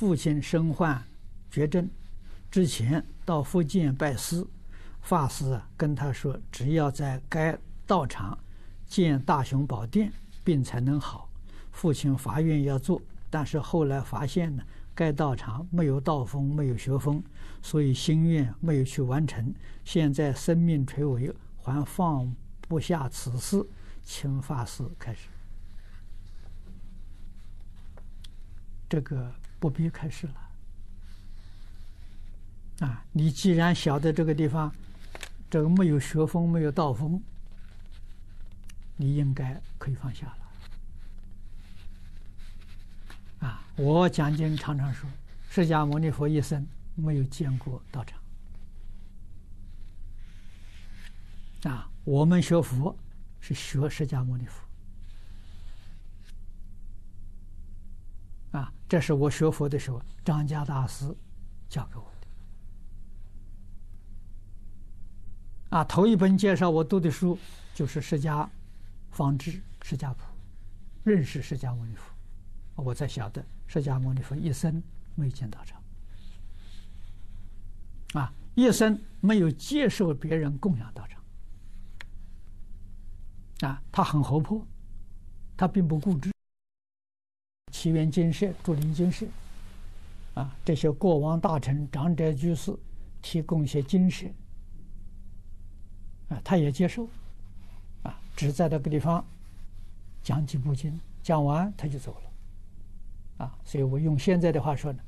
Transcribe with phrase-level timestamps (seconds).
[0.00, 0.98] 父亲身患
[1.50, 1.86] 绝症
[2.50, 4.42] 之前，到福建拜师，
[5.02, 7.54] 法师跟他说，只要在该
[7.86, 8.38] 道场
[8.86, 10.10] 建大雄宝殿，
[10.42, 11.28] 病才能好。
[11.70, 17.22] 父亲发愿要做，但是后来发现呢，该道场没有道风，没有学风，
[17.60, 19.54] 所以心愿没有去完成。
[19.84, 23.62] 现在生命垂危，还放不下此事，
[24.02, 25.28] 请法师开始。
[28.88, 29.30] 这个
[29.60, 30.34] 不必开始了。
[32.80, 34.74] 啊，你既然晓得这个地方，
[35.50, 37.22] 这个没有学风，没有道风，
[38.96, 40.38] 你应该可以放下了。
[43.46, 45.06] 啊，我讲经常常说，
[45.50, 48.18] 释迦牟尼佛一生没有见过道场。
[51.70, 52.96] 啊，我们学佛
[53.40, 54.64] 是学释迦牟尼佛。
[58.52, 61.16] 啊，这是我学佛的时候，张家大师
[61.68, 62.26] 教给我的。
[65.76, 67.38] 啊，头一本介绍我读的书
[67.74, 68.48] 就是《释迦
[69.10, 69.52] 方志》
[69.82, 70.22] 《释迦谱》，
[71.04, 72.12] 认识释迦牟尼佛，
[72.82, 74.82] 我才晓得释迦牟尼佛一生
[75.14, 75.80] 没有见道场。
[78.14, 81.22] 啊，一生没有接受别人供养道场。
[83.70, 84.66] 啊，他很活泼，
[85.56, 86.32] 他并不固执。
[87.80, 89.24] 祇园精舍、竹林精舍，
[90.34, 92.76] 啊，这些国王大臣、长者居士
[93.22, 94.26] 提供一些精舍，
[96.28, 97.08] 啊，他也接受，
[98.02, 99.24] 啊，只在那个地方
[100.22, 105.02] 讲几部经，讲完他就走了，啊，所以我用现在的话说呢，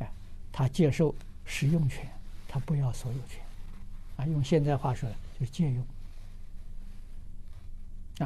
[0.00, 0.10] 哎，
[0.50, 2.04] 他接受使用权，
[2.48, 3.40] 他不要所有权，
[4.16, 5.86] 啊，用现在话说呢，就是借用，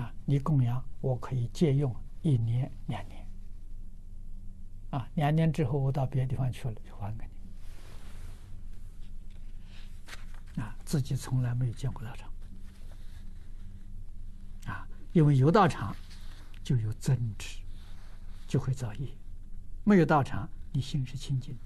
[0.00, 3.21] 啊，你供养我可以借用一年两年。
[4.92, 7.24] 啊，两年之后我到别的地方去了，就还给
[10.54, 10.62] 你。
[10.62, 12.30] 啊，自己从来没有见过道场。
[14.66, 15.96] 啊，因为有道场，
[16.62, 17.58] 就有增值，
[18.46, 19.08] 就会造业；
[19.82, 21.56] 没有道场，你心是清净。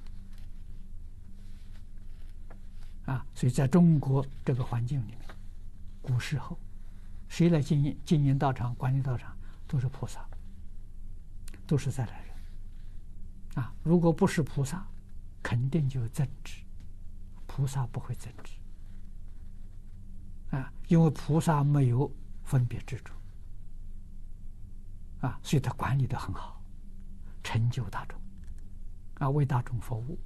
[3.06, 5.18] 啊，所以在中国这个环境里面，
[6.00, 6.56] 古时候，
[7.28, 9.36] 谁来经营经营道场、管理道场，
[9.66, 10.24] 都是菩萨，
[11.66, 12.25] 都是在来。
[13.56, 14.86] 啊，如果不是菩萨，
[15.42, 16.62] 肯定就增值。
[17.46, 18.52] 菩萨不会增值，
[20.54, 22.12] 啊，因为菩萨没有
[22.42, 23.14] 分别执着，
[25.26, 26.62] 啊，所以他管理的很好，
[27.42, 28.20] 成就大众，
[29.14, 30.18] 啊，为大众服务，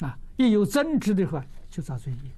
[0.00, 2.30] 啊，一有增值的话，就造罪业。